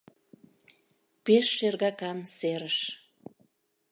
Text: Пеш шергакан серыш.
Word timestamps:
Пеш 1.23 1.47
шергакан 1.57 2.19
серыш. 2.37 2.77